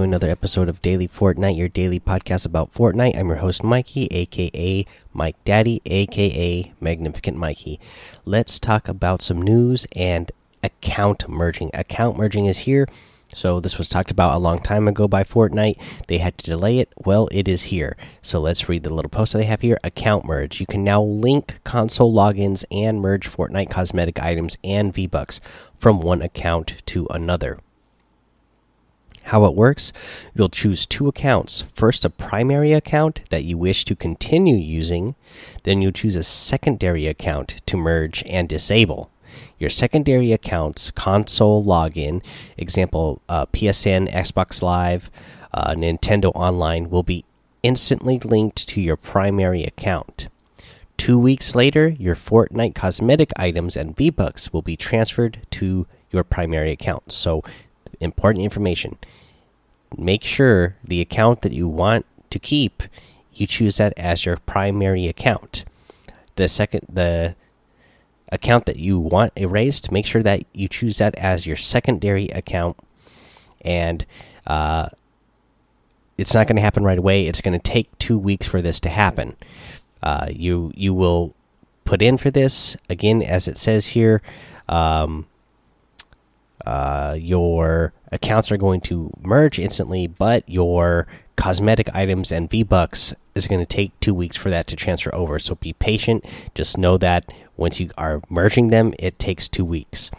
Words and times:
Another 0.00 0.30
episode 0.30 0.70
of 0.70 0.80
Daily 0.80 1.06
Fortnite, 1.06 1.58
your 1.58 1.68
daily 1.68 2.00
podcast 2.00 2.46
about 2.46 2.72
Fortnite. 2.72 3.18
I'm 3.18 3.28
your 3.28 3.36
host, 3.36 3.62
Mikey, 3.62 4.06
aka 4.10 4.86
Mike 5.12 5.36
Daddy, 5.44 5.82
aka 5.84 6.72
Magnificent 6.80 7.36
Mikey. 7.36 7.78
Let's 8.24 8.58
talk 8.58 8.88
about 8.88 9.20
some 9.20 9.42
news 9.42 9.86
and 9.94 10.32
account 10.64 11.28
merging. 11.28 11.70
Account 11.74 12.16
merging 12.16 12.46
is 12.46 12.60
here. 12.60 12.88
So, 13.34 13.60
this 13.60 13.76
was 13.76 13.90
talked 13.90 14.10
about 14.10 14.34
a 14.34 14.38
long 14.38 14.60
time 14.60 14.88
ago 14.88 15.06
by 15.06 15.22
Fortnite. 15.22 15.78
They 16.08 16.18
had 16.18 16.38
to 16.38 16.46
delay 16.46 16.78
it. 16.78 16.88
Well, 17.04 17.28
it 17.30 17.46
is 17.46 17.64
here. 17.64 17.96
So, 18.22 18.40
let's 18.40 18.70
read 18.70 18.82
the 18.82 18.94
little 18.94 19.10
post 19.10 19.32
that 19.32 19.38
they 19.38 19.44
have 19.44 19.60
here. 19.60 19.78
Account 19.84 20.24
merge. 20.24 20.60
You 20.60 20.66
can 20.66 20.82
now 20.82 21.02
link 21.02 21.60
console 21.62 22.12
logins 22.12 22.64
and 22.70 23.02
merge 23.02 23.30
Fortnite 23.30 23.70
cosmetic 23.70 24.18
items 24.20 24.56
and 24.64 24.94
V 24.94 25.06
Bucks 25.06 25.40
from 25.78 26.00
one 26.00 26.22
account 26.22 26.82
to 26.86 27.06
another. 27.10 27.58
How 29.24 29.44
it 29.44 29.54
works 29.54 29.92
you'll 30.34 30.48
choose 30.48 30.86
two 30.86 31.08
accounts. 31.08 31.64
First, 31.74 32.04
a 32.04 32.10
primary 32.10 32.72
account 32.72 33.20
that 33.30 33.44
you 33.44 33.56
wish 33.58 33.84
to 33.84 33.94
continue 33.94 34.56
using, 34.56 35.14
then 35.62 35.82
you'll 35.82 35.92
choose 35.92 36.16
a 36.16 36.22
secondary 36.22 37.06
account 37.06 37.60
to 37.66 37.76
merge 37.76 38.24
and 38.26 38.48
disable. 38.48 39.10
Your 39.58 39.70
secondary 39.70 40.32
account's 40.32 40.90
console 40.90 41.64
login, 41.64 42.22
example 42.56 43.20
uh, 43.28 43.46
PSN, 43.46 44.10
Xbox 44.10 44.62
Live, 44.62 45.10
uh, 45.52 45.72
Nintendo 45.72 46.32
Online, 46.34 46.90
will 46.90 47.02
be 47.02 47.24
instantly 47.62 48.18
linked 48.18 48.66
to 48.68 48.80
your 48.80 48.96
primary 48.96 49.64
account. 49.64 50.28
Two 50.96 51.18
weeks 51.18 51.54
later, 51.54 51.88
your 51.88 52.14
Fortnite 52.14 52.74
cosmetic 52.74 53.32
items 53.36 53.76
and 53.76 53.96
V 53.96 54.10
Bucks 54.10 54.52
will 54.52 54.62
be 54.62 54.76
transferred 54.76 55.38
to 55.52 55.86
your 56.10 56.24
primary 56.24 56.72
account. 56.72 57.12
So, 57.12 57.42
important 58.00 58.44
information. 58.44 58.98
Make 59.96 60.24
sure 60.24 60.76
the 60.82 61.00
account 61.00 61.42
that 61.42 61.52
you 61.52 61.68
want 61.68 62.06
to 62.30 62.38
keep 62.38 62.82
you 63.32 63.46
choose 63.46 63.78
that 63.78 63.92
as 63.96 64.24
your 64.26 64.36
primary 64.38 65.06
account. 65.06 65.64
The 66.36 66.48
second 66.48 66.86
the 66.88 67.34
account 68.32 68.66
that 68.66 68.76
you 68.76 68.98
want 68.98 69.32
erased 69.34 69.90
make 69.90 70.06
sure 70.06 70.22
that 70.22 70.44
you 70.52 70.68
choose 70.68 70.98
that 70.98 71.14
as 71.16 71.46
your 71.46 71.56
secondary 71.56 72.28
account. 72.28 72.76
And 73.62 74.06
uh, 74.46 74.90
it's 76.16 76.34
not 76.34 76.46
going 76.46 76.56
to 76.56 76.62
happen 76.62 76.84
right 76.84 76.98
away. 76.98 77.26
It's 77.26 77.40
going 77.40 77.58
to 77.58 77.70
take 77.70 77.96
two 77.98 78.18
weeks 78.18 78.46
for 78.46 78.62
this 78.62 78.78
to 78.80 78.88
happen. 78.88 79.36
Uh, 80.02 80.28
you 80.30 80.72
you 80.74 80.94
will 80.94 81.34
put 81.84 82.02
in 82.02 82.16
for 82.18 82.30
this. 82.30 82.76
Again 82.88 83.22
as 83.22 83.48
it 83.48 83.58
says 83.58 83.88
here 83.88 84.22
um, 84.68 85.26
uh, 86.66 87.16
your 87.18 87.92
accounts 88.12 88.50
are 88.50 88.56
going 88.56 88.80
to 88.82 89.10
merge 89.22 89.58
instantly, 89.58 90.06
but 90.06 90.48
your 90.48 91.06
cosmetic 91.36 91.94
items 91.94 92.30
and 92.30 92.50
V 92.50 92.62
Bucks 92.62 93.14
is 93.34 93.46
going 93.46 93.60
to 93.60 93.66
take 93.66 93.98
two 94.00 94.12
weeks 94.12 94.36
for 94.36 94.50
that 94.50 94.66
to 94.66 94.76
transfer 94.76 95.14
over. 95.14 95.38
So 95.38 95.54
be 95.54 95.72
patient. 95.72 96.24
Just 96.54 96.76
know 96.76 96.98
that 96.98 97.32
once 97.56 97.80
you 97.80 97.90
are 97.96 98.20
merging 98.28 98.68
them, 98.68 98.94
it 98.98 99.18
takes 99.18 99.48
two 99.48 99.64
weeks. 99.64 100.10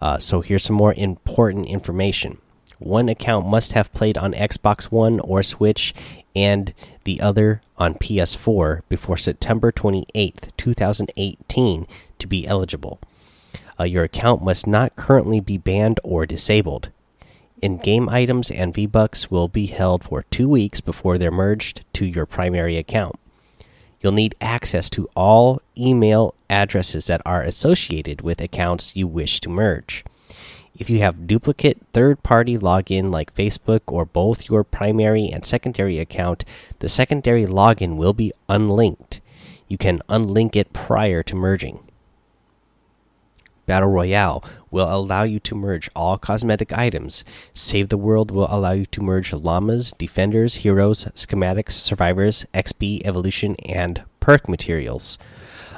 Uh, 0.00 0.18
so 0.18 0.40
here's 0.40 0.64
some 0.64 0.76
more 0.76 0.94
important 0.94 1.66
information. 1.66 2.38
One 2.78 3.08
account 3.08 3.46
must 3.46 3.72
have 3.72 3.92
played 3.92 4.16
on 4.16 4.32
Xbox 4.32 4.84
One 4.84 5.20
or 5.20 5.42
Switch 5.42 5.94
and 6.36 6.72
the 7.04 7.20
other 7.20 7.62
on 7.76 7.94
PS4 7.94 8.82
before 8.88 9.16
September 9.16 9.72
28th, 9.72 10.50
2018 10.56 11.86
to 12.18 12.26
be 12.26 12.46
eligible. 12.46 13.00
Uh, 13.78 13.84
your 13.84 14.04
account 14.04 14.42
must 14.42 14.66
not 14.66 14.96
currently 14.96 15.40
be 15.40 15.56
banned 15.56 16.00
or 16.02 16.26
disabled. 16.26 16.90
In 17.60 17.78
game 17.78 18.08
items 18.08 18.50
and 18.50 18.74
V 18.74 18.86
Bucks 18.86 19.30
will 19.30 19.48
be 19.48 19.66
held 19.66 20.04
for 20.04 20.22
two 20.24 20.48
weeks 20.48 20.80
before 20.80 21.18
they're 21.18 21.30
merged 21.30 21.84
to 21.94 22.04
your 22.04 22.26
primary 22.26 22.76
account. 22.76 23.16
You'll 24.00 24.12
need 24.12 24.36
access 24.40 24.88
to 24.90 25.08
all 25.16 25.60
email 25.76 26.34
addresses 26.48 27.06
that 27.06 27.22
are 27.26 27.42
associated 27.42 28.20
with 28.20 28.40
accounts 28.40 28.94
you 28.94 29.08
wish 29.08 29.40
to 29.40 29.48
merge. 29.48 30.04
If 30.76 30.88
you 30.88 31.00
have 31.00 31.26
duplicate 31.26 31.78
third 31.92 32.22
party 32.22 32.56
login 32.56 33.10
like 33.10 33.34
Facebook 33.34 33.80
or 33.88 34.04
both 34.04 34.48
your 34.48 34.62
primary 34.62 35.28
and 35.28 35.44
secondary 35.44 35.98
account, 35.98 36.44
the 36.78 36.88
secondary 36.88 37.44
login 37.44 37.96
will 37.96 38.12
be 38.12 38.32
unlinked. 38.48 39.20
You 39.66 39.78
can 39.78 40.00
unlink 40.08 40.54
it 40.54 40.72
prior 40.72 41.24
to 41.24 41.34
merging. 41.34 41.80
Battle 43.68 43.90
Royale 43.90 44.42
will 44.70 44.90
allow 44.90 45.24
you 45.24 45.38
to 45.40 45.54
merge 45.54 45.90
all 45.94 46.16
cosmetic 46.16 46.72
items. 46.72 47.22
Save 47.52 47.90
the 47.90 47.98
World 47.98 48.30
will 48.30 48.48
allow 48.48 48.72
you 48.72 48.86
to 48.86 49.02
merge 49.02 49.34
llamas, 49.34 49.92
defenders, 49.98 50.56
heroes, 50.56 51.04
schematics, 51.14 51.72
survivors, 51.72 52.46
XP, 52.54 53.02
evolution, 53.04 53.56
and 53.66 54.02
perk 54.20 54.48
materials. 54.48 55.18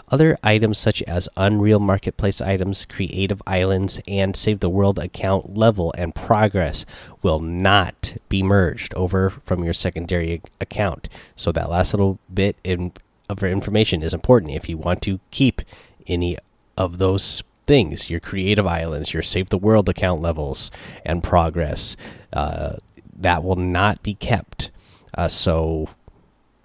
Other 0.07 0.39
items 0.45 0.79
such 0.79 1.03
as 1.03 1.29
Unreal 1.37 1.81
Marketplace 1.81 2.41
items, 2.41 2.87
Creative 2.87 3.43
Islands, 3.45 4.01
and 4.07 4.37
Save 4.37 4.61
the 4.61 4.69
World 4.69 5.01
account 5.01 5.57
level 5.57 5.93
and 5.99 6.15
progress 6.15 6.87
will 7.23 7.41
not 7.41 8.15
be 8.29 8.41
merged 8.41 8.95
over 8.95 9.31
from 9.31 9.65
your 9.65 9.75
secondary 9.75 10.41
account. 10.61 11.09
So 11.35 11.51
that 11.51 11.69
last 11.69 11.93
little 11.93 12.21
bit 12.33 12.55
in, 12.63 12.93
of 13.29 13.43
information 13.43 14.05
is 14.05 14.15
important 14.15 14.53
if 14.53 14.69
you 14.69 14.77
want 14.77 15.03
to 15.03 15.19
keep 15.33 15.63
any 16.07 16.39
of 16.77 16.99
those 16.99 17.43
things 17.71 18.11
your 18.11 18.19
creative 18.19 18.67
islands, 18.67 19.15
your 19.15 19.23
save 19.23 19.49
the 19.51 19.57
world 19.57 19.89
account 19.89 20.21
levels, 20.21 20.73
and 21.05 21.23
progress. 21.23 21.97
Uh, 22.33 22.79
that 23.17 23.45
will 23.45 23.55
not 23.55 24.03
be 24.03 24.13
kept. 24.13 24.73
Uh, 25.17 25.29
so, 25.29 25.89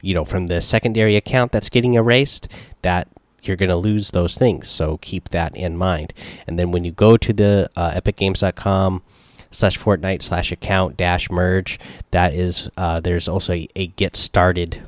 you 0.02 0.16
know, 0.16 0.26
from 0.26 0.48
the 0.48 0.64
secondary 0.64 1.16
account 1.16 1.52
that's 1.52 1.70
getting 1.70 1.94
erased, 1.94 2.48
that 2.82 3.08
you're 3.44 3.56
going 3.56 3.70
to 3.70 3.76
lose 3.76 4.10
those 4.10 4.36
things. 4.36 4.68
So 4.68 4.98
keep 4.98 5.30
that 5.30 5.56
in 5.56 5.78
mind. 5.78 6.12
And 6.48 6.58
then 6.58 6.72
when 6.72 6.84
you 6.84 6.92
go 6.92 7.18
to 7.18 7.32
the 7.32 7.70
uh, 7.76 7.92
epicgames.com 7.92 9.04
slash 9.52 9.78
Fortnite 9.78 10.24
slash 10.24 10.52
account 10.52 10.98
dash 10.98 11.30
merge, 11.30 11.78
that 12.10 12.34
is, 12.34 12.68
uh, 12.78 13.00
there's 13.00 13.28
also 13.28 13.54
a, 13.54 13.70
a 13.76 13.88
get 13.88 14.16
started 14.16 14.82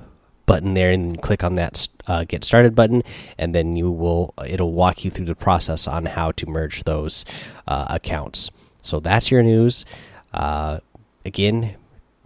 button 0.48 0.74
there 0.74 0.92
and 0.92 1.22
click 1.22 1.44
on 1.44 1.54
that 1.56 1.88
uh, 2.08 2.24
get 2.24 2.44
started 2.44 2.74
button 2.74 3.04
and 3.38 3.54
then 3.54 3.76
you 3.76 3.92
will 3.92 4.34
it'll 4.48 4.74
walk 4.74 5.06
you 5.06 5.12
through 5.12 5.26
the 5.26 5.36
process 5.36 5.88
on 5.88 6.08
how 6.08 6.32
to 6.32 6.48
merge 6.48 6.84
those 6.86 7.24
uh, 7.68 7.86
accounts. 7.90 8.50
So 8.82 9.00
that's 9.00 9.30
your 9.30 9.44
news. 9.44 9.86
Uh, 10.34 10.80
again 11.24 11.76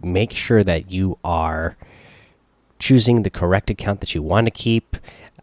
make 0.02 0.32
sure 0.32 0.64
that 0.64 0.90
you 0.90 1.18
are 1.22 1.76
choosing 2.78 3.22
the 3.22 3.30
correct 3.30 3.70
account 3.70 4.00
that 4.00 4.14
you 4.14 4.22
want 4.22 4.46
to 4.46 4.50
keep 4.50 4.96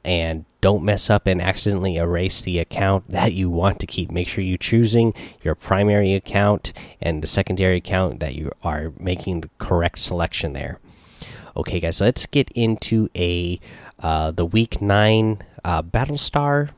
and 0.03 0.45
don't 0.61 0.83
mess 0.83 1.09
up 1.09 1.27
and 1.27 1.41
accidentally 1.41 1.95
erase 1.95 2.41
the 2.41 2.59
account 2.59 3.05
that 3.09 3.33
you 3.33 3.49
want 3.49 3.79
to 3.79 3.87
keep. 3.87 4.11
Make 4.11 4.27
sure 4.27 4.43
you're 4.43 4.57
choosing 4.57 5.13
your 5.41 5.55
primary 5.55 6.13
account 6.13 6.73
and 7.01 7.21
the 7.21 7.27
secondary 7.27 7.77
account 7.77 8.19
that 8.19 8.35
you 8.35 8.51
are 8.63 8.91
making 8.99 9.41
the 9.41 9.49
correct 9.57 9.99
selection 9.99 10.53
there 10.53 10.79
Okay, 11.59 11.81
guys, 11.81 11.99
let's 11.99 12.25
get 12.25 12.49
into 12.55 13.09
a 13.17 13.59
uh, 13.99 14.31
the 14.31 14.45
week 14.45 14.81
nine 14.81 15.39
uh, 15.65 15.81
battle 15.81 16.17
star. 16.17 16.69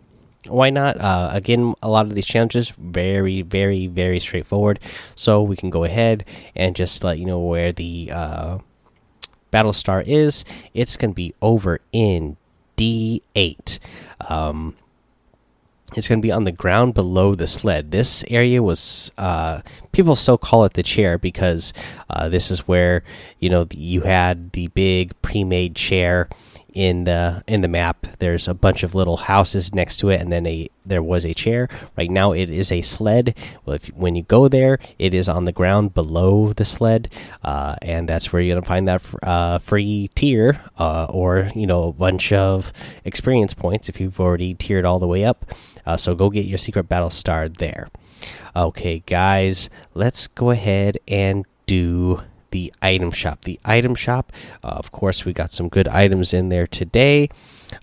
Why 0.47 0.71
not? 0.71 0.99
Uh, 0.99 1.29
again, 1.31 1.75
a 1.83 1.87
lot 1.87 2.07
of 2.07 2.15
these 2.15 2.25
challenges 2.25 2.73
very, 2.79 3.43
very, 3.43 3.85
very 3.85 4.19
straightforward. 4.19 4.79
So 5.15 5.43
we 5.43 5.55
can 5.55 5.69
go 5.69 5.83
ahead 5.83 6.25
and 6.55 6.75
just 6.75 7.03
let 7.03 7.19
you 7.19 7.27
know 7.27 7.37
where 7.37 7.71
the 7.71 8.11
uh, 8.11 8.57
battle 9.51 9.73
star 9.73 10.01
is. 10.01 10.45
It's 10.73 10.97
going 10.97 11.11
to 11.11 11.15
be 11.15 11.35
over 11.43 11.79
in 11.91 12.37
D 12.75 13.21
eight. 13.35 13.77
Um, 14.29 14.73
it's 15.95 16.07
going 16.07 16.21
to 16.21 16.25
be 16.25 16.31
on 16.31 16.45
the 16.45 16.51
ground 16.51 16.93
below 16.93 17.35
the 17.35 17.47
sled. 17.47 17.91
This 17.91 18.23
area 18.29 18.63
was 18.63 19.11
uh, 19.17 19.61
people 19.91 20.15
still 20.15 20.37
call 20.37 20.65
it 20.65 20.73
the 20.73 20.83
chair 20.83 21.17
because 21.17 21.73
uh, 22.09 22.29
this 22.29 22.49
is 22.49 22.67
where 22.67 23.03
you 23.39 23.49
know 23.49 23.67
you 23.71 24.01
had 24.01 24.51
the 24.53 24.67
big 24.67 25.19
pre-made 25.21 25.75
chair 25.75 26.29
in 26.73 27.03
the 27.03 27.43
in 27.47 27.61
the 27.61 27.67
map. 27.67 28.07
There's 28.19 28.47
a 28.47 28.53
bunch 28.53 28.83
of 28.83 28.95
little 28.95 29.17
houses 29.17 29.73
next 29.73 29.97
to 29.97 30.09
it, 30.09 30.21
and 30.21 30.31
then 30.31 30.45
a 30.45 30.69
there 30.85 31.03
was 31.03 31.25
a 31.25 31.33
chair. 31.33 31.69
Right 31.97 32.09
now, 32.09 32.31
it 32.31 32.49
is 32.49 32.71
a 32.71 32.81
sled. 32.81 33.35
Well, 33.65 33.75
if 33.75 33.87
when 33.87 34.15
you 34.15 34.23
go 34.23 34.47
there, 34.47 34.79
it 34.97 35.13
is 35.13 35.29
on 35.29 35.45
the 35.45 35.51
ground 35.51 35.93
below 35.93 36.53
the 36.53 36.65
sled, 36.65 37.11
uh, 37.43 37.75
and 37.81 38.07
that's 38.07 38.31
where 38.31 38.41
you're 38.41 38.55
gonna 38.55 38.65
find 38.65 38.87
that 38.87 39.03
uh, 39.23 39.59
free 39.59 40.09
tier, 40.15 40.61
uh, 40.77 41.07
or 41.09 41.49
you 41.55 41.67
know 41.67 41.89
a 41.89 41.93
bunch 41.93 42.31
of 42.31 42.71
experience 43.05 43.53
points 43.53 43.89
if 43.89 43.99
you've 43.99 44.19
already 44.19 44.53
tiered 44.53 44.85
all 44.85 44.99
the 44.99 45.07
way 45.07 45.23
up. 45.23 45.45
Uh, 45.85 45.97
so 45.97 46.15
go 46.15 46.29
get 46.29 46.45
your 46.45 46.57
secret 46.57 46.87
battle 46.87 47.09
star 47.09 47.49
there. 47.49 47.89
Okay, 48.55 48.99
guys, 49.05 49.69
let's 49.93 50.27
go 50.27 50.51
ahead 50.51 50.97
and 51.07 51.45
do 51.65 52.21
the 52.51 52.73
item 52.81 53.11
shop. 53.11 53.43
The 53.43 53.59
item 53.65 53.95
shop, 53.95 54.31
uh, 54.63 54.67
of 54.67 54.91
course, 54.91 55.25
we 55.25 55.33
got 55.33 55.51
some 55.51 55.69
good 55.69 55.87
items 55.87 56.33
in 56.33 56.49
there 56.49 56.67
today. 56.67 57.29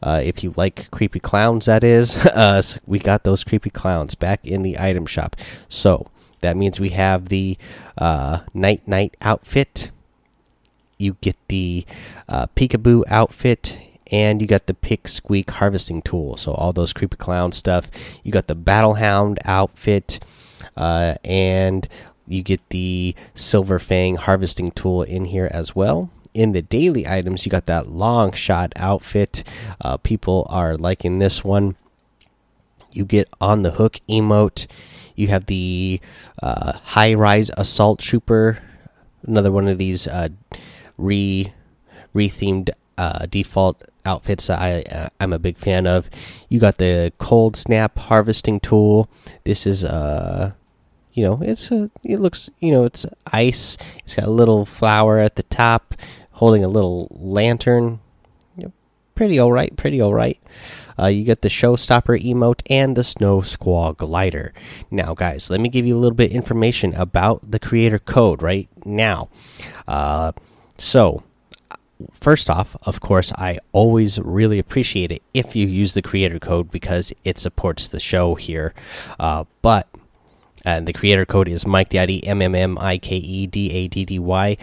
Uh, 0.02 0.20
if 0.22 0.44
you 0.44 0.54
like 0.56 0.90
creepy 0.90 1.20
clowns, 1.20 1.66
that 1.66 1.82
is, 1.82 2.16
uh, 2.26 2.62
we 2.86 2.98
got 2.98 3.24
those 3.24 3.44
creepy 3.44 3.70
clowns 3.70 4.14
back 4.14 4.44
in 4.44 4.62
the 4.62 4.78
item 4.78 5.06
shop. 5.06 5.36
So 5.68 6.06
that 6.40 6.56
means 6.56 6.78
we 6.78 6.90
have 6.90 7.28
the 7.28 7.58
uh, 7.96 8.40
Nite 8.54 8.86
Nite 8.86 9.16
outfit. 9.20 9.90
You 10.98 11.16
get 11.20 11.36
the 11.48 11.84
uh, 12.28 12.46
peekaboo 12.56 13.04
outfit, 13.08 13.78
and 14.10 14.40
you 14.40 14.48
got 14.48 14.66
the 14.66 14.74
pick 14.74 15.08
squeak 15.08 15.50
harvesting 15.50 16.02
tool. 16.02 16.36
So 16.36 16.52
all 16.52 16.72
those 16.72 16.92
creepy 16.92 17.16
clown 17.16 17.52
stuff. 17.52 17.90
You 18.22 18.32
got 18.32 18.46
the 18.46 18.54
battle 18.54 18.94
hound 18.94 19.38
outfit, 19.44 20.20
uh, 20.76 21.14
and 21.24 21.88
you 22.28 22.42
get 22.42 22.60
the 22.68 23.14
silver 23.34 23.78
fang 23.78 24.16
harvesting 24.16 24.70
tool 24.70 25.02
in 25.02 25.26
here 25.26 25.48
as 25.52 25.74
well 25.74 26.10
in 26.38 26.52
the 26.52 26.62
daily 26.62 27.06
items, 27.06 27.44
you 27.44 27.50
got 27.50 27.66
that 27.66 27.88
long 27.88 28.32
shot 28.32 28.72
outfit. 28.76 29.42
Uh, 29.80 29.96
people 29.96 30.46
are 30.48 30.76
liking 30.76 31.18
this 31.18 31.42
one. 31.42 31.74
You 32.92 33.04
get 33.04 33.28
on 33.40 33.62
the 33.62 33.72
hook 33.72 34.00
emote. 34.08 34.68
You 35.16 35.28
have 35.28 35.46
the 35.46 36.00
uh, 36.40 36.74
high 36.78 37.14
rise 37.14 37.50
assault 37.56 37.98
trooper, 37.98 38.62
another 39.26 39.50
one 39.50 39.66
of 39.66 39.78
these 39.78 40.06
uh, 40.06 40.28
re 40.96 41.52
rethemed 42.14 42.70
uh, 42.96 43.26
default 43.26 43.82
outfits 44.06 44.46
that 44.46 44.60
I 44.60 44.82
uh, 44.82 45.08
I'm 45.20 45.32
a 45.32 45.40
big 45.40 45.58
fan 45.58 45.88
of. 45.88 46.08
You 46.48 46.60
got 46.60 46.78
the 46.78 47.12
cold 47.18 47.56
snap 47.56 47.98
harvesting 47.98 48.60
tool. 48.60 49.10
This 49.42 49.66
is 49.66 49.84
uh 49.84 50.52
you 51.18 51.24
know 51.24 51.40
it's 51.42 51.72
a 51.72 51.90
it 52.04 52.20
looks 52.20 52.48
you 52.60 52.70
know 52.70 52.84
it's 52.84 53.04
ice. 53.32 53.76
It's 54.04 54.14
got 54.14 54.26
a 54.26 54.30
little 54.30 54.64
flower 54.64 55.18
at 55.18 55.34
the 55.34 55.42
top 55.42 55.96
holding 56.30 56.62
a 56.62 56.68
little 56.68 57.08
lantern. 57.10 57.98
Pretty 59.16 59.40
all 59.40 59.50
right, 59.50 59.76
pretty 59.76 60.00
all 60.00 60.14
right. 60.14 60.38
Uh, 60.96 61.06
you 61.06 61.24
get 61.24 61.42
the 61.42 61.48
showstopper 61.48 62.22
emote 62.22 62.62
and 62.70 62.96
the 62.96 63.02
snow 63.02 63.40
squall 63.40 63.92
glider. 63.92 64.54
Now, 64.92 65.12
guys, 65.14 65.50
let 65.50 65.58
me 65.58 65.68
give 65.68 65.84
you 65.84 65.96
a 65.96 65.98
little 65.98 66.14
bit 66.14 66.30
information 66.30 66.94
about 66.94 67.50
the 67.50 67.58
creator 67.58 67.98
code 67.98 68.44
right 68.44 68.68
now. 68.84 69.28
Uh, 69.88 70.30
so, 70.76 71.24
first 72.12 72.48
off, 72.48 72.76
of 72.82 73.00
course, 73.00 73.32
I 73.32 73.58
always 73.72 74.20
really 74.20 74.60
appreciate 74.60 75.10
it 75.10 75.22
if 75.34 75.56
you 75.56 75.66
use 75.66 75.94
the 75.94 76.02
creator 76.02 76.38
code 76.38 76.70
because 76.70 77.12
it 77.24 77.40
supports 77.40 77.88
the 77.88 77.98
show 77.98 78.36
here. 78.36 78.72
Uh, 79.18 79.46
but 79.62 79.88
and 80.64 80.86
the 80.86 80.92
creator 80.92 81.26
code 81.26 81.48
is 81.48 81.66
Mike 81.66 81.90
Daddy 81.90 82.26
M 82.26 82.42
M 82.42 82.54
M 82.54 82.78
I 82.78 82.98
K 82.98 83.16
E 83.16 83.46
D 83.46 83.72
A 83.72 83.88
D 83.88 84.04
D 84.04 84.18
Y 84.18 84.56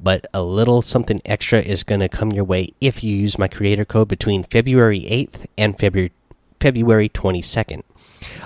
but 0.00 0.26
a 0.34 0.42
little 0.42 0.82
something 0.82 1.22
extra 1.24 1.60
is 1.60 1.82
going 1.82 2.00
to 2.00 2.08
come 2.08 2.30
your 2.32 2.44
way 2.44 2.72
if 2.80 3.02
you 3.02 3.16
use 3.16 3.38
my 3.38 3.48
creator 3.48 3.84
code 3.84 4.08
between 4.08 4.42
February 4.42 5.00
8th 5.02 5.46
and 5.56 5.78
February 5.78 6.12
February 6.60 7.08
22nd. 7.08 7.82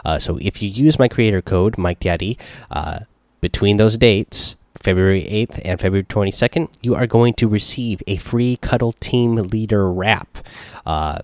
Uh, 0.05 0.19
so 0.19 0.37
if 0.41 0.61
you 0.61 0.69
use 0.69 0.99
my 0.99 1.09
creator 1.09 1.41
code 1.41 1.79
Mike 1.79 2.01
Daddy 2.01 2.37
uh, 2.71 3.01
between 3.41 3.77
those 3.77 3.97
dates, 3.97 4.57
February 4.81 5.23
8th 5.23 5.61
and 5.65 5.81
February 5.81 6.05
22nd, 6.05 6.69
you 6.83 6.95
are 6.95 7.07
going 7.07 7.35
to 7.35 7.47
receive 7.47 8.03
a 8.07 8.17
free 8.17 8.57
Cuddle 8.57 8.93
Team 8.93 9.37
Leader 9.37 9.91
wrap 9.91 10.39
uh, 10.87 11.21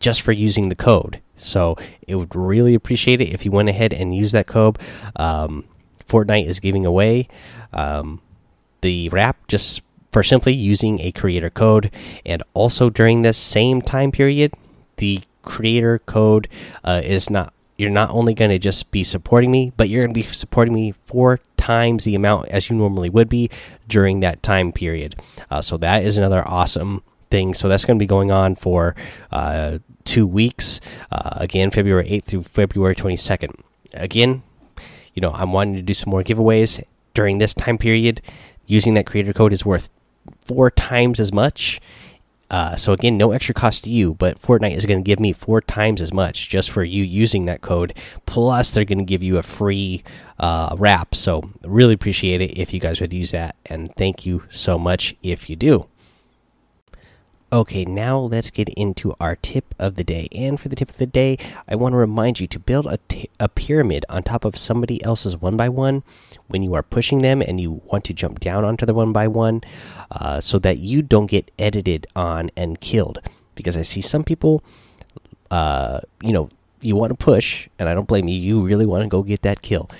just 0.00 0.22
for 0.22 0.32
using 0.32 0.68
the 0.68 0.74
code. 0.74 1.20
So 1.36 1.76
it 2.06 2.16
would 2.16 2.34
really 2.34 2.74
appreciate 2.74 3.20
it 3.20 3.32
if 3.32 3.44
you 3.44 3.50
went 3.50 3.68
ahead 3.68 3.92
and 3.92 4.14
used 4.14 4.34
that 4.34 4.46
code. 4.46 4.78
Um, 5.16 5.64
Fortnite 6.08 6.46
is 6.46 6.60
giving 6.60 6.86
away. 6.86 7.28
Um, 7.72 8.20
the 8.80 9.08
wrap 9.10 9.46
just 9.48 9.82
for 10.10 10.22
simply 10.22 10.54
using 10.54 11.00
a 11.00 11.12
creator 11.12 11.50
code. 11.50 11.90
And 12.24 12.42
also 12.54 12.90
during 12.90 13.22
this 13.22 13.38
same 13.38 13.82
time 13.82 14.10
period, 14.12 14.54
the 14.96 15.20
creator 15.42 16.00
code 16.00 16.48
uh, 16.84 17.00
is 17.04 17.30
not. 17.30 17.52
You're 17.76 17.90
not 17.90 18.10
only 18.10 18.34
going 18.34 18.50
to 18.50 18.58
just 18.58 18.90
be 18.90 19.04
supporting 19.04 19.52
me, 19.52 19.72
but 19.76 19.88
you're 19.88 20.02
going 20.04 20.12
to 20.12 20.20
be 20.20 20.26
supporting 20.26 20.74
me 20.74 20.94
four 21.04 21.38
times 21.56 22.02
the 22.02 22.16
amount 22.16 22.48
as 22.48 22.68
you 22.68 22.74
normally 22.74 23.08
would 23.08 23.28
be 23.28 23.50
during 23.86 24.18
that 24.18 24.42
time 24.42 24.72
period. 24.72 25.14
Uh, 25.48 25.62
so 25.62 25.76
that 25.76 26.02
is 26.02 26.18
another 26.18 26.42
awesome 26.44 27.04
thing. 27.30 27.54
So 27.54 27.68
that's 27.68 27.84
going 27.84 27.98
to 27.98 28.02
be 28.02 28.06
going 28.06 28.30
on 28.30 28.56
for 28.56 28.94
uh, 29.30 29.78
two 30.04 30.26
weeks. 30.26 30.80
Uh, 31.10 31.30
again, 31.36 31.70
February 31.70 32.08
8th 32.08 32.24
through 32.24 32.42
February 32.44 32.94
22nd. 32.94 33.60
Again, 33.94 34.42
you 35.14 35.20
know, 35.20 35.32
I'm 35.32 35.52
wanting 35.52 35.74
to 35.74 35.82
do 35.82 35.94
some 35.94 36.10
more 36.10 36.22
giveaways 36.22 36.82
during 37.14 37.38
this 37.38 37.54
time 37.54 37.78
period 37.78 38.22
using 38.66 38.94
that 38.94 39.06
creator 39.06 39.32
code 39.32 39.52
is 39.52 39.64
worth 39.64 39.90
four 40.42 40.70
times 40.70 41.18
as 41.18 41.32
much. 41.32 41.80
Uh, 42.50 42.76
so 42.76 42.92
again, 42.92 43.18
no 43.18 43.32
extra 43.32 43.54
cost 43.54 43.84
to 43.84 43.90
you, 43.90 44.14
but 44.14 44.40
Fortnite 44.40 44.74
is 44.74 44.86
going 44.86 45.02
to 45.02 45.06
give 45.06 45.20
me 45.20 45.32
four 45.32 45.60
times 45.60 46.00
as 46.00 46.14
much 46.14 46.48
just 46.48 46.70
for 46.70 46.82
you 46.82 47.02
using 47.04 47.44
that 47.44 47.60
code. 47.60 47.92
Plus, 48.24 48.70
they're 48.70 48.86
going 48.86 48.98
to 48.98 49.04
give 49.04 49.22
you 49.22 49.36
a 49.36 49.42
free 49.42 50.02
uh, 50.38 50.74
wrap. 50.78 51.14
So 51.14 51.50
really 51.62 51.92
appreciate 51.92 52.40
it 52.40 52.58
if 52.58 52.72
you 52.72 52.80
guys 52.80 53.00
would 53.00 53.12
use 53.12 53.32
that, 53.32 53.56
and 53.66 53.94
thank 53.96 54.24
you 54.24 54.44
so 54.48 54.78
much 54.78 55.14
if 55.22 55.50
you 55.50 55.56
do. 55.56 55.88
Okay, 57.50 57.86
now 57.86 58.18
let's 58.18 58.50
get 58.50 58.68
into 58.70 59.14
our 59.18 59.34
tip 59.34 59.74
of 59.78 59.94
the 59.94 60.04
day. 60.04 60.28
And 60.32 60.60
for 60.60 60.68
the 60.68 60.76
tip 60.76 60.90
of 60.90 60.98
the 60.98 61.06
day, 61.06 61.38
I 61.66 61.76
want 61.76 61.94
to 61.94 61.96
remind 61.96 62.40
you 62.40 62.46
to 62.46 62.58
build 62.58 62.84
a, 62.84 62.98
a 63.40 63.48
pyramid 63.48 64.04
on 64.10 64.22
top 64.22 64.44
of 64.44 64.58
somebody 64.58 65.02
else's 65.02 65.34
one 65.34 65.56
by 65.56 65.70
one 65.70 66.02
when 66.48 66.62
you 66.62 66.74
are 66.74 66.82
pushing 66.82 67.22
them 67.22 67.40
and 67.40 67.58
you 67.58 67.80
want 67.86 68.04
to 68.04 68.12
jump 68.12 68.38
down 68.40 68.66
onto 68.66 68.84
the 68.84 68.92
one 68.92 69.14
by 69.14 69.28
one 69.28 69.62
uh, 70.10 70.42
so 70.42 70.58
that 70.58 70.76
you 70.76 71.00
don't 71.00 71.28
get 71.30 71.50
edited 71.58 72.06
on 72.14 72.50
and 72.54 72.82
killed. 72.82 73.18
Because 73.54 73.78
I 73.78 73.82
see 73.82 74.02
some 74.02 74.24
people, 74.24 74.62
uh, 75.50 76.00
you 76.22 76.34
know, 76.34 76.50
you 76.82 76.96
want 76.96 77.18
to 77.18 77.24
push, 77.24 77.66
and 77.78 77.88
I 77.88 77.94
don't 77.94 78.06
blame 78.06 78.28
you, 78.28 78.38
you 78.38 78.60
really 78.60 78.84
want 78.84 79.04
to 79.04 79.08
go 79.08 79.22
get 79.22 79.40
that 79.40 79.62
kill. 79.62 79.90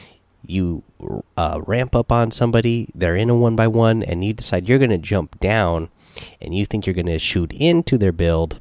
You 0.47 0.83
uh, 1.39 1.63
ramp 1.65 1.97
up 1.97 2.13
on 2.13 2.31
somebody, 2.31 2.91
they're 2.95 3.17
in 3.17 3.31
a 3.31 3.35
one 3.35 3.57
by 3.57 3.69
one, 3.69 4.03
and 4.03 4.23
you 4.23 4.35
decide 4.35 4.69
you're 4.69 4.79
going 4.79 4.91
to 4.91 4.99
jump 4.99 5.41
down 5.41 5.89
and 6.41 6.55
you 6.55 6.65
think 6.65 6.87
you're 6.87 6.95
going 6.95 7.07
to 7.07 7.19
shoot 7.19 7.53
into 7.53 7.99
their 7.99 8.13
build 8.13 8.61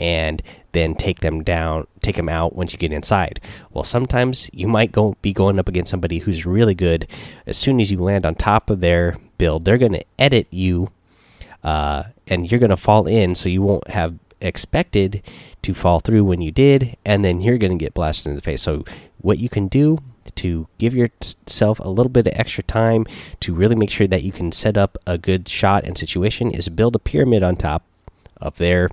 and 0.00 0.42
then 0.72 0.94
take 0.94 1.20
them 1.20 1.42
down, 1.42 1.86
take 2.00 2.16
them 2.16 2.28
out 2.28 2.56
once 2.56 2.72
you 2.72 2.78
get 2.78 2.92
inside. 2.92 3.40
Well, 3.70 3.84
sometimes 3.84 4.48
you 4.52 4.66
might 4.66 4.92
go 4.92 5.16
be 5.20 5.32
going 5.32 5.58
up 5.58 5.68
against 5.68 5.90
somebody 5.90 6.18
who's 6.18 6.46
really 6.46 6.74
good. 6.74 7.06
As 7.46 7.58
soon 7.58 7.80
as 7.80 7.90
you 7.90 7.98
land 7.98 8.24
on 8.24 8.34
top 8.34 8.70
of 8.70 8.80
their 8.80 9.16
build, 9.36 9.64
they're 9.64 9.78
going 9.78 9.92
to 9.92 10.04
edit 10.18 10.46
you, 10.50 10.90
uh, 11.62 12.04
and 12.26 12.50
you're 12.50 12.60
going 12.60 12.70
to 12.70 12.76
fall 12.76 13.06
in, 13.06 13.34
so 13.34 13.48
you 13.48 13.62
won't 13.62 13.88
have 13.90 14.18
expected 14.40 15.22
to 15.62 15.74
fall 15.74 16.00
through 16.00 16.24
when 16.24 16.40
you 16.40 16.50
did, 16.50 16.96
and 17.04 17.22
then 17.22 17.40
you're 17.40 17.58
going 17.58 17.76
to 17.76 17.84
get 17.84 17.92
blasted 17.92 18.28
in 18.28 18.36
the 18.36 18.42
face. 18.42 18.62
So, 18.62 18.84
what 19.18 19.38
you 19.38 19.50
can 19.50 19.68
do 19.68 19.98
to 20.36 20.68
give 20.78 20.94
yourself 20.94 21.80
a 21.80 21.88
little 21.88 22.10
bit 22.10 22.26
of 22.26 22.32
extra 22.36 22.62
time 22.62 23.06
to 23.40 23.54
really 23.54 23.76
make 23.76 23.90
sure 23.90 24.06
that 24.06 24.22
you 24.22 24.32
can 24.32 24.52
set 24.52 24.76
up 24.76 24.96
a 25.06 25.18
good 25.18 25.48
shot 25.48 25.84
and 25.84 25.96
situation 25.96 26.50
is 26.50 26.68
build 26.68 26.94
a 26.94 26.98
pyramid 26.98 27.42
on 27.42 27.56
top 27.56 27.84
of 28.40 28.56
there 28.56 28.88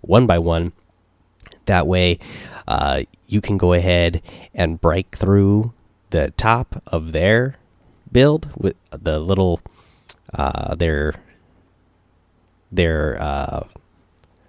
one 0.00 0.26
by 0.26 0.38
one. 0.38 0.72
That 1.66 1.86
way, 1.86 2.18
uh, 2.66 3.02
you 3.26 3.40
can 3.40 3.56
go 3.56 3.72
ahead 3.72 4.20
and 4.54 4.80
break 4.80 5.16
through 5.16 5.72
the 6.10 6.32
top 6.36 6.82
of 6.86 7.12
their 7.12 7.56
build 8.10 8.50
with 8.56 8.76
the 8.90 9.18
little 9.18 9.60
uh, 10.34 10.74
their 10.74 11.14
their 12.70 13.20
uh, 13.20 13.66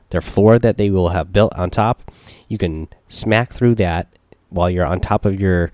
their 0.10 0.22
floor 0.22 0.60
that 0.60 0.78
they 0.78 0.90
will 0.90 1.10
have 1.10 1.32
built 1.32 1.54
on 1.56 1.70
top. 1.70 2.12
You 2.48 2.58
can 2.58 2.88
smack 3.08 3.54
through 3.54 3.76
that 3.76 4.08
while 4.54 4.70
you're 4.70 4.86
on 4.86 5.00
top 5.00 5.26
of 5.26 5.40
your 5.40 5.72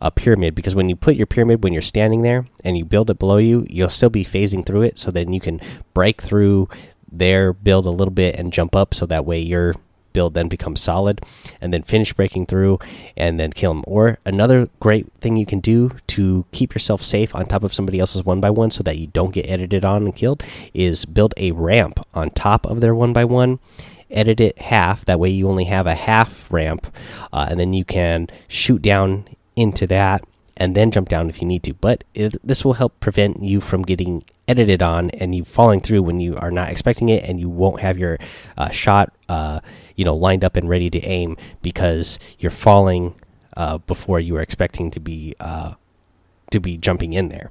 uh, 0.00 0.10
pyramid 0.10 0.54
because 0.54 0.74
when 0.74 0.88
you 0.88 0.96
put 0.96 1.14
your 1.14 1.26
pyramid 1.26 1.62
when 1.62 1.72
you're 1.72 1.80
standing 1.80 2.22
there 2.22 2.46
and 2.64 2.76
you 2.76 2.84
build 2.84 3.10
it 3.10 3.18
below 3.18 3.36
you, 3.36 3.66
you'll 3.68 3.88
still 3.88 4.10
be 4.10 4.24
phasing 4.24 4.66
through 4.66 4.82
it. 4.82 4.98
So 4.98 5.10
then 5.10 5.32
you 5.32 5.40
can 5.40 5.60
break 5.94 6.20
through 6.20 6.68
there, 7.10 7.52
build 7.52 7.86
a 7.86 7.90
little 7.90 8.12
bit, 8.12 8.36
and 8.36 8.52
jump 8.52 8.74
up. 8.74 8.94
So 8.94 9.06
that 9.06 9.24
way 9.24 9.38
your 9.40 9.74
build 10.12 10.34
then 10.34 10.48
becomes 10.48 10.80
solid, 10.80 11.20
and 11.60 11.72
then 11.72 11.82
finish 11.82 12.12
breaking 12.12 12.46
through 12.46 12.78
and 13.16 13.38
then 13.38 13.52
kill 13.52 13.72
them. 13.72 13.84
Or 13.86 14.18
another 14.24 14.68
great 14.80 15.12
thing 15.20 15.36
you 15.36 15.46
can 15.46 15.60
do 15.60 15.92
to 16.08 16.44
keep 16.52 16.74
yourself 16.74 17.02
safe 17.02 17.34
on 17.34 17.46
top 17.46 17.64
of 17.64 17.74
somebody 17.74 17.98
else's 17.98 18.24
one 18.24 18.40
by 18.40 18.50
one 18.50 18.70
so 18.70 18.82
that 18.82 18.98
you 18.98 19.06
don't 19.06 19.32
get 19.32 19.48
edited 19.48 19.84
on 19.84 20.04
and 20.04 20.16
killed 20.16 20.42
is 20.74 21.04
build 21.04 21.34
a 21.36 21.52
ramp 21.52 22.00
on 22.14 22.30
top 22.30 22.66
of 22.66 22.80
their 22.80 22.94
one 22.94 23.12
by 23.12 23.24
one 23.24 23.58
edit 24.12 24.40
it 24.40 24.58
half. 24.58 25.04
That 25.04 25.18
way 25.18 25.30
you 25.30 25.48
only 25.48 25.64
have 25.64 25.86
a 25.86 25.94
half 25.94 26.52
ramp, 26.52 26.94
uh, 27.32 27.46
and 27.50 27.58
then 27.58 27.72
you 27.72 27.84
can 27.84 28.28
shoot 28.48 28.82
down 28.82 29.28
into 29.56 29.86
that 29.86 30.24
and 30.56 30.76
then 30.76 30.90
jump 30.90 31.08
down 31.08 31.28
if 31.28 31.40
you 31.40 31.48
need 31.48 31.62
to. 31.64 31.74
But 31.74 32.04
this 32.14 32.64
will 32.64 32.74
help 32.74 33.00
prevent 33.00 33.42
you 33.42 33.60
from 33.60 33.82
getting 33.82 34.24
edited 34.46 34.82
on 34.82 35.10
and 35.10 35.34
you 35.34 35.44
falling 35.44 35.80
through 35.80 36.02
when 36.02 36.20
you 36.20 36.36
are 36.36 36.50
not 36.50 36.68
expecting 36.68 37.08
it, 37.08 37.24
and 37.24 37.40
you 37.40 37.48
won't 37.48 37.80
have 37.80 37.98
your 37.98 38.18
uh, 38.56 38.70
shot, 38.70 39.12
uh, 39.28 39.60
you 39.96 40.04
know, 40.04 40.14
lined 40.14 40.44
up 40.44 40.56
and 40.56 40.68
ready 40.68 40.90
to 40.90 41.00
aim 41.00 41.36
because 41.62 42.18
you're 42.38 42.50
falling 42.50 43.14
uh, 43.56 43.78
before 43.78 44.20
you 44.20 44.34
were 44.34 44.42
expecting 44.42 44.90
to 44.90 45.00
be 45.00 45.34
uh, 45.40 45.74
to 46.50 46.60
be 46.60 46.76
jumping 46.76 47.12
in 47.12 47.28
there. 47.28 47.50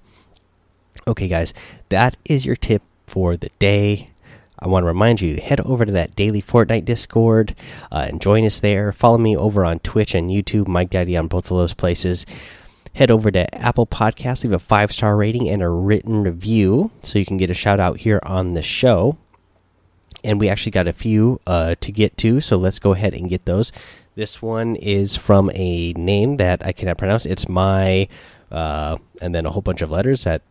Okay, 1.08 1.28
guys, 1.28 1.54
that 1.90 2.18
is 2.26 2.46
your 2.46 2.56
tip 2.56 2.84
for 3.08 3.36
the 3.36 3.50
day. 3.58 4.11
I 4.62 4.68
want 4.68 4.84
to 4.84 4.88
remind 4.88 5.22
you 5.22 5.38
head 5.38 5.60
over 5.62 5.86
to 5.86 5.92
that 5.94 6.16
daily 6.16 6.42
Fortnite 6.42 6.86
Discord 6.86 7.56
uh, 7.92 8.06
and 8.08 8.22
join 8.22 8.46
us 8.46 8.60
there. 8.60 8.94
Follow 8.94 9.18
me 9.18 9.36
over 9.36 9.66
on 9.66 9.80
Twitch 9.80 10.14
and 10.14 10.30
YouTube, 10.30 10.68
Mike 10.68 10.92
Daddy 10.92 11.18
on 11.18 11.28
both 11.28 11.50
of 11.50 11.58
those 11.58 11.74
places. 11.74 12.26
Head 12.94 13.10
over 13.10 13.32
to 13.32 13.54
Apple 13.56 13.88
Podcasts, 13.88 14.44
leave 14.44 14.54
a 14.54 14.60
five 14.60 14.92
star 14.92 15.16
rating 15.16 15.50
and 15.50 15.64
a 15.64 15.70
written 15.70 16.22
review 16.22 16.92
so 17.02 17.18
you 17.18 17.26
can 17.26 17.38
get 17.38 17.50
a 17.50 17.56
shout 17.56 17.80
out 17.80 17.98
here 17.98 18.20
on 18.24 18.54
the 18.54 18.62
show. 18.62 19.18
And 20.24 20.40
we 20.40 20.50
actually 20.50 20.74
got 20.74 20.88
a 20.88 20.94
few 20.94 21.40
uh, 21.48 21.76
to 21.82 21.92
get 21.92 22.16
to, 22.18 22.42
so 22.42 22.58
let's 22.58 22.78
go 22.78 22.94
ahead 22.94 23.16
and 23.16 23.30
get 23.30 23.46
those. 23.46 23.72
This 24.14 24.42
one 24.42 24.76
is 24.76 25.16
from 25.16 25.50
a 25.56 25.94
name 25.94 26.36
that 26.36 26.64
I 26.64 26.74
cannot 26.74 27.00
pronounce. 27.00 27.26
It's 27.26 27.50
my, 27.50 28.08
uh, 28.52 28.98
and 29.22 29.34
then 29.34 29.48
a 29.48 29.50
whole 29.50 29.64
bunch 29.64 29.82
of 29.82 29.90
letters 29.90 30.26
that 30.26 30.44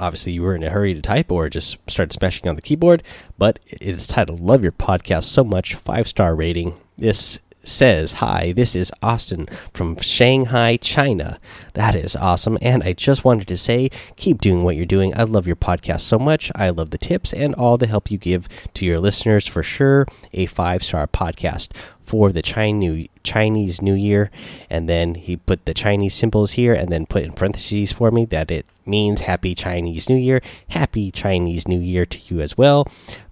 obviously 0.00 0.32
you 0.32 0.42
were 0.42 0.54
in 0.54 0.62
a 0.62 0.70
hurry 0.70 0.94
to 0.94 1.02
type 1.02 1.30
or 1.30 1.48
just 1.48 1.76
started 1.88 2.12
smashing 2.12 2.48
on 2.48 2.56
the 2.56 2.62
keyboard, 2.62 3.02
but 3.38 3.58
it 3.66 3.82
is 3.82 4.06
titled 4.06 4.40
Love 4.40 4.62
Your 4.62 4.72
Podcast 4.72 5.24
So 5.24 5.44
Much, 5.44 5.74
five 5.74 6.08
star 6.08 6.34
rating. 6.34 6.74
This 6.98 7.38
says, 7.64 8.14
Hi, 8.14 8.52
this 8.52 8.74
is 8.74 8.92
Austin 9.02 9.48
from 9.72 9.96
Shanghai, 9.96 10.76
China. 10.76 11.38
That 11.74 11.94
is 11.94 12.16
awesome. 12.16 12.58
And 12.60 12.82
I 12.82 12.92
just 12.92 13.24
wanted 13.24 13.48
to 13.48 13.56
say, 13.56 13.90
keep 14.16 14.40
doing 14.40 14.62
what 14.62 14.76
you're 14.76 14.86
doing. 14.86 15.16
I 15.16 15.24
love 15.24 15.46
your 15.46 15.56
podcast 15.56 16.00
so 16.00 16.18
much. 16.18 16.50
I 16.54 16.70
love 16.70 16.90
the 16.90 16.98
tips 16.98 17.32
and 17.32 17.54
all 17.54 17.76
the 17.76 17.86
help 17.86 18.10
you 18.10 18.18
give 18.18 18.48
to 18.74 18.86
your 18.86 19.00
listeners. 19.00 19.46
For 19.46 19.62
sure, 19.62 20.06
a 20.32 20.46
five 20.46 20.82
star 20.82 21.06
podcast 21.06 21.68
for 22.10 22.32
the 22.32 22.42
Chinese 22.42 23.82
New 23.82 23.94
Year. 23.94 24.30
And 24.68 24.88
then 24.88 25.14
he 25.14 25.36
put 25.36 25.64
the 25.64 25.74
Chinese 25.74 26.14
symbols 26.14 26.52
here 26.52 26.74
and 26.74 26.88
then 26.88 27.06
put 27.06 27.22
in 27.22 27.32
parentheses 27.32 27.92
for 27.92 28.10
me 28.10 28.24
that 28.26 28.50
it 28.50 28.66
means 28.84 29.20
Happy 29.20 29.54
Chinese 29.54 30.08
New 30.08 30.16
Year. 30.16 30.42
Happy 30.70 31.12
Chinese 31.12 31.68
New 31.68 31.78
Year 31.78 32.04
to 32.06 32.18
you 32.26 32.40
as 32.40 32.58
well. 32.58 32.88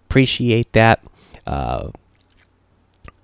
Appreciate 0.08 0.72
that. 0.74 1.02
Uh, 1.44 1.90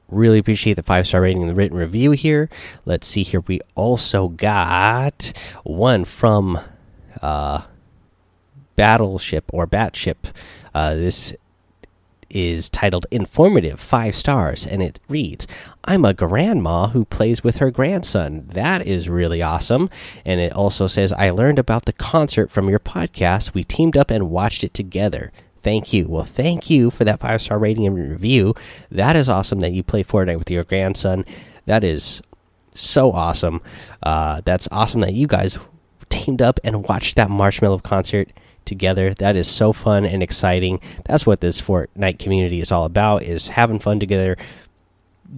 really 0.08 0.38
appreciate 0.38 0.75
the 0.75 0.82
five 0.82 1.06
star 1.06 1.23
rating 1.23 1.42
and 1.42 1.50
the 1.50 1.54
written 1.54 1.78
review 1.78 2.12
here. 2.12 2.49
Let's 2.84 3.06
see 3.06 3.23
here. 3.23 3.40
We 3.40 3.61
also 3.75 4.28
got 4.28 5.32
one 5.62 6.04
from 6.04 6.61
uh, 7.23 7.62
Battleship 8.76 9.44
or 9.52 9.66
Batship. 9.66 10.32
Uh, 10.75 10.94
this 10.94 11.34
is 12.30 12.68
titled 12.68 13.06
Informative 13.12 13.78
Five 13.78 14.16
Stars, 14.16 14.66
and 14.66 14.82
it 14.82 14.99
reads 15.08 15.46
I'm 15.84 16.04
a 16.04 16.12
grandma 16.12 16.88
who 16.88 17.04
plays 17.04 17.44
with 17.44 17.58
her 17.58 17.70
grandson. 17.70 18.49
That 18.52 18.87
is 18.87 19.08
really 19.08 19.40
awesome. 19.40 19.88
And 20.25 20.40
it 20.40 20.52
also 20.52 20.87
says, 20.87 21.12
I 21.12 21.30
learned 21.30 21.58
about 21.58 21.84
the 21.84 21.92
concert 21.92 22.50
from 22.50 22.68
your 22.68 22.78
podcast. 22.78 23.54
We 23.54 23.64
teamed 23.64 23.96
up 23.96 24.11
and 24.11 24.30
watched 24.30 24.64
it 24.64 24.75
together. 24.75 25.30
Thank 25.64 25.92
you. 25.92 26.06
Well, 26.06 26.25
thank 26.25 26.71
you 26.71 26.90
for 26.90 27.04
that 27.04 27.21
five 27.21 27.42
star 27.42 27.59
rating 27.59 27.87
and 27.87 27.97
review. 27.97 28.54
That 28.90 29.16
is 29.16 29.28
awesome 29.28 29.61
that 29.61 29.73
you 29.73 29.83
play 29.83 30.04
Fortnite 30.04 30.38
with 30.38 30.50
your 30.50 30.62
grandson. 30.62 31.25
That 31.66 31.83
is 31.83 32.23
so 32.75 33.11
awesome. 33.11 33.62
Uh, 34.02 34.42
that's 34.44 34.68
awesome 34.71 35.00
that 35.00 35.14
you 35.14 35.26
guys 35.26 35.59
teamed 36.11 36.42
up 36.42 36.61
and 36.62 36.87
watched 36.87 37.16
that 37.16 37.28
Marshmello 37.28 37.83
concert 37.83 38.28
together. 38.64 39.14
That 39.14 39.37
is 39.37 39.49
so 39.49 39.73
fun 39.73 40.04
and 40.04 40.23
exciting. 40.23 40.80
That's 41.06 41.26
what 41.26 41.40
this 41.40 41.61
Fortnite 41.61 42.18
community 42.18 42.61
is 42.61 42.71
all 42.71 42.85
about: 42.85 43.23
is 43.23 43.49
having 43.49 43.78
fun 43.78 43.99
together, 43.99 44.37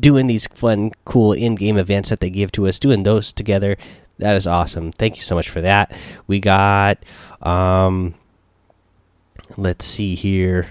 doing 0.01 0.27
these 0.27 0.47
fun, 0.49 0.93
cool 1.05 1.33
in-game 1.33 1.79
events 1.79 2.11
that 2.11 2.21
they 2.21 2.31
give 2.31 2.51
to 2.53 2.67
us, 2.67 2.79
doing 2.79 3.05
those 3.05 3.33
together. 3.33 3.77
That 4.19 4.35
is 4.35 4.47
awesome. 4.47 4.93
Thank 4.93 5.17
you 5.17 5.23
so 5.23 5.35
much 5.35 5.49
for 5.49 5.61
that. 5.61 5.93
We 6.27 6.41
got, 6.41 6.99
um, 7.43 8.15
let's 9.57 9.85
see 9.85 10.15
here. 10.15 10.69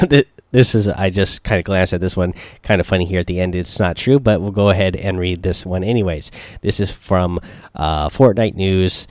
this 0.50 0.74
is 0.74 0.88
I 0.88 1.10
just 1.10 1.42
kind 1.42 1.58
of 1.58 1.64
glanced 1.64 1.92
at 1.92 2.00
this 2.00 2.16
one. 2.16 2.34
Kind 2.62 2.80
of 2.80 2.86
funny 2.86 3.04
here 3.04 3.20
at 3.20 3.26
the 3.26 3.40
end. 3.40 3.54
It's 3.54 3.78
not 3.78 3.96
true, 3.96 4.18
but 4.18 4.40
we'll 4.40 4.50
go 4.52 4.70
ahead 4.70 4.96
and 4.96 5.18
read 5.18 5.42
this 5.42 5.66
one 5.66 5.84
anyways. 5.84 6.30
This 6.62 6.80
is 6.80 6.90
from 6.90 7.40
uh, 7.74 8.08
Fortnite 8.08 8.54
News. 8.54 9.06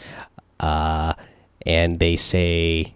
Uh, 0.59 1.13
and 1.65 1.99
they 1.99 2.15
say, 2.15 2.93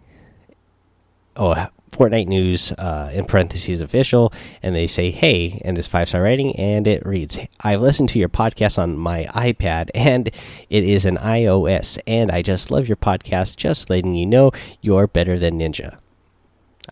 oh, 1.35 1.67
Fortnite 1.91 2.27
News 2.27 2.71
uh, 2.73 3.11
in 3.13 3.25
parentheses 3.25 3.81
official, 3.81 4.31
and 4.61 4.75
they 4.75 4.87
say, 4.87 5.11
hey, 5.11 5.61
and 5.65 5.77
it's 5.77 5.87
five 5.87 6.09
star 6.09 6.21
rating, 6.21 6.55
and 6.55 6.87
it 6.87 7.05
reads, 7.05 7.37
I've 7.61 7.81
listened 7.81 8.09
to 8.09 8.19
your 8.19 8.29
podcast 8.29 8.77
on 8.77 8.97
my 8.97 9.25
iPad, 9.35 9.89
and 9.93 10.27
it 10.69 10.83
is 10.83 11.05
an 11.05 11.17
iOS, 11.17 11.99
and 12.07 12.31
I 12.31 12.41
just 12.41 12.71
love 12.71 12.87
your 12.87 12.97
podcast, 12.97 13.57
just 13.57 13.89
letting 13.89 14.15
you 14.15 14.25
know 14.25 14.51
you're 14.81 15.07
better 15.07 15.37
than 15.39 15.59
Ninja. 15.59 15.97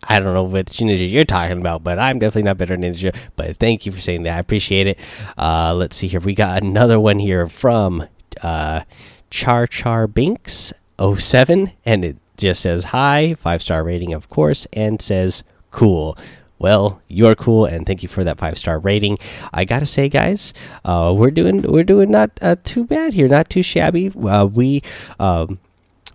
I 0.04 0.20
don't 0.20 0.34
know 0.34 0.44
which 0.44 0.68
ninja 0.68 1.10
you're 1.10 1.25
talking 1.25 1.60
about, 1.60 1.84
but 1.84 1.98
I'm 1.98 2.20
definitely 2.20 2.44
not 2.44 2.58
better 2.58 2.77
than 2.77 2.94
ninja. 2.94 3.16
But 3.36 3.58
thank 3.58 3.86
you 3.86 3.92
for 3.92 4.00
saying 4.00 4.24
that. 4.24 4.36
I 4.36 4.39
appreciate 4.39 4.86
it. 4.86 5.00
Uh, 5.38 5.74
let's 5.74 5.96
see 5.96 6.08
here. 6.08 6.20
We 6.20 6.36
got 6.36 6.63
another 6.63 7.00
one 7.00 7.18
here 7.18 7.48
from 7.48 8.08
uh, 8.44 8.82
Char 9.30 9.66
Char 9.66 10.08
Binks 10.08 10.72
07 11.00 11.72
and 11.86 12.06
it 12.06 12.18
just 12.38 12.62
says 12.62 12.86
hi, 12.86 13.36
five 13.36 13.62
star 13.62 13.84
rating, 13.84 14.13
of 14.13 14.29
course, 14.29 14.67
and 14.74 15.01
says 15.01 15.44
cool. 15.72 16.17
Well, 16.60 17.01
you're 17.08 17.36
cool, 17.36 17.65
and 17.65 17.86
thank 17.86 18.01
you 18.01 18.10
for 18.10 18.24
that 18.24 18.39
five 18.39 18.58
star 18.58 18.79
rating. 18.79 19.20
I 19.53 19.65
gotta 19.65 19.86
say, 19.86 20.10
guys, 20.10 20.53
uh, 20.86 21.13
we're 21.15 21.32
doing 21.32 21.62
we're 21.62 21.84
doing 21.84 22.10
not 22.10 22.32
uh, 22.41 22.56
too 22.63 22.86
bad 22.86 23.13
here, 23.13 23.27
not 23.27 23.50
too 23.50 23.62
shabby. 23.62 24.10
Uh, 24.10 24.46
we 24.46 24.82
um, 25.20 25.60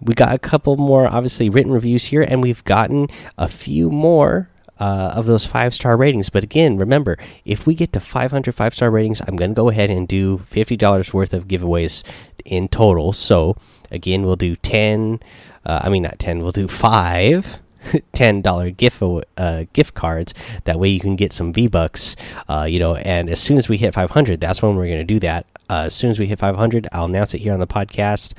we 0.00 0.14
got 0.14 0.35
a 0.35 0.38
couple 0.38 0.76
more, 0.76 1.07
obviously, 1.07 1.49
written 1.49 1.73
reviews 1.73 2.07
here, 2.07 2.23
and 2.23 2.43
we've 2.43 2.64
gotten 2.64 3.07
a 3.38 3.47
few 3.47 3.88
more 3.88 4.49
uh, 4.81 5.12
of 5.14 5.26
those 5.26 5.47
five 5.47 5.75
star 5.75 5.97
ratings. 5.97 6.29
But 6.29 6.43
again, 6.43 6.76
remember, 6.76 7.17
if 7.45 7.67
we 7.67 7.75
get 7.75 7.93
to 7.93 8.00
500 8.00 8.52
five 8.52 8.75
star 8.75 8.91
ratings, 8.91 9.21
I'm 9.21 9.37
going 9.37 9.52
to 9.52 9.55
go 9.55 9.69
ahead 9.69 9.91
and 9.91 10.09
do 10.09 10.38
$50 10.50 11.12
worth 11.12 11.33
of 11.33 11.47
giveaways 11.47 12.02
in 12.45 12.67
total. 12.69 13.12
So 13.12 13.57
again, 13.93 14.25
we'll 14.25 14.37
do 14.37 14.57
10, 14.57 15.21
uh, 15.64 15.81
I 15.83 15.88
mean, 15.88 16.02
not 16.02 16.19
10, 16.19 16.40
we'll 16.40 16.52
do 16.52 16.69
five. 16.69 17.59
ten 18.12 18.40
dollar 18.40 18.71
gift 18.71 19.02
uh, 19.37 19.64
gift 19.73 19.95
cards. 19.95 20.33
That 20.66 20.78
way 20.78 20.88
you 20.88 21.00
can 21.00 21.16
get 21.16 21.33
some 21.33 21.52
V 21.52 21.66
bucks. 21.66 22.14
Uh, 22.49 22.62
you 22.62 22.78
know, 22.78 22.95
and 22.95 23.28
as 23.28 23.40
soon 23.40 23.59
as 23.59 23.69
we 23.69 23.76
hit 23.76 23.92
500, 23.92 24.40
that's 24.40 24.62
when 24.62 24.76
we're 24.76 24.87
going 24.87 24.99
to 24.99 25.04
do 25.04 25.19
that. 25.19 25.47
Uh, 25.69 25.83
as 25.87 25.95
soon 25.95 26.12
as 26.12 26.19
we 26.19 26.26
hit 26.26 26.38
500, 26.38 26.87
I'll 26.92 27.07
announce 27.07 27.35
it 27.35 27.40
here 27.40 27.52
on 27.52 27.59
the 27.59 27.66
podcast, 27.66 28.35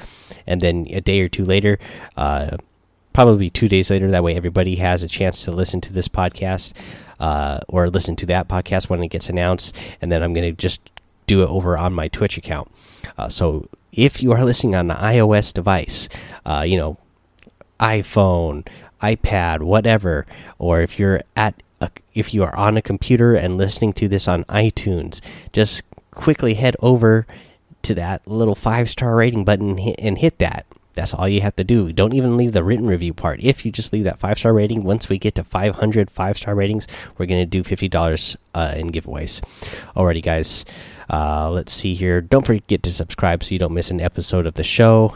and 0.47 0.61
then 0.61 0.87
a 0.91 1.01
day 1.01 1.19
or 1.19 1.27
two 1.27 1.43
later, 1.43 1.77
uh, 2.15 2.55
probably 3.11 3.49
two 3.49 3.67
days 3.67 3.89
later. 3.89 4.09
That 4.11 4.23
way, 4.23 4.35
everybody 4.35 4.75
has 4.77 5.03
a 5.03 5.09
chance 5.09 5.43
to 5.43 5.51
listen 5.51 5.81
to 5.81 5.91
this 5.91 6.07
podcast 6.07 6.71
uh, 7.19 7.59
or 7.67 7.89
listen 7.89 8.15
to 8.17 8.25
that 8.27 8.47
podcast 8.47 8.89
when 8.89 9.01
it 9.03 9.07
gets 9.07 9.29
announced. 9.29 9.75
And 10.01 10.11
then 10.11 10.21
I'm 10.21 10.33
going 10.33 10.49
to 10.49 10.61
just 10.61 10.81
do 11.25 11.41
it 11.41 11.49
over 11.49 11.77
on 11.77 11.93
my 11.93 12.07
Twitch 12.09 12.37
account. 12.37 12.69
Uh, 13.17 13.29
so 13.29 13.69
if 13.91 14.21
you 14.21 14.31
are 14.33 14.43
listening 14.43 14.75
on 14.75 14.91
an 14.91 14.97
iOS 14.97 15.53
device, 15.53 16.09
uh, 16.45 16.63
you 16.67 16.77
know, 16.77 16.97
iPhone, 17.83 18.65
iPad, 19.01 19.61
whatever, 19.61 20.25
or 20.57 20.81
if 20.81 20.97
you're 20.97 21.21
at 21.35 21.61
a, 21.81 21.91
if 22.13 22.33
you 22.33 22.43
are 22.43 22.55
on 22.55 22.77
a 22.77 22.81
computer 22.81 23.35
and 23.35 23.57
listening 23.57 23.93
to 23.93 24.07
this 24.07 24.27
on 24.27 24.45
iTunes, 24.45 25.19
just 25.51 25.83
quickly 26.11 26.53
head 26.53 26.75
over 26.79 27.27
to 27.81 27.93
that 27.95 28.25
little 28.25 28.55
five 28.55 28.89
star 28.89 29.15
rating 29.15 29.43
button 29.43 29.77
and 29.77 30.17
hit 30.17 30.39
that 30.39 30.65
that's 30.93 31.13
all 31.13 31.27
you 31.27 31.41
have 31.41 31.55
to 31.55 31.63
do. 31.63 31.91
Don't 31.91 32.13
even 32.13 32.37
leave 32.37 32.53
the 32.53 32.63
written 32.63 32.87
review 32.87 33.13
part. 33.13 33.39
If 33.41 33.65
you 33.65 33.71
just 33.71 33.93
leave 33.93 34.03
that 34.03 34.19
five 34.19 34.37
star 34.37 34.53
rating, 34.53 34.83
once 34.83 35.09
we 35.09 35.17
get 35.17 35.35
to 35.35 35.43
500 35.43 36.11
five 36.11 36.37
star 36.37 36.55
ratings, 36.55 36.87
we're 37.17 37.25
going 37.25 37.41
to 37.41 37.45
do 37.45 37.63
$50 37.63 38.35
uh, 38.53 38.73
in 38.75 38.91
giveaways. 38.91 39.41
Alrighty, 39.95 40.21
guys. 40.21 40.65
Uh, 41.09 41.49
let's 41.51 41.73
see 41.73 41.95
here. 41.95 42.21
Don't 42.21 42.45
forget 42.45 42.83
to 42.83 42.93
subscribe 42.93 43.43
so 43.43 43.51
you 43.51 43.59
don't 43.59 43.73
miss 43.73 43.91
an 43.91 44.01
episode 44.01 44.45
of 44.45 44.53
the 44.53 44.63
show. 44.63 45.15